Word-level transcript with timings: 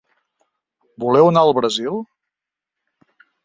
Voleu 1.03 1.29
anar 1.33 1.45
al 1.49 1.55
Brasil? 1.59 2.03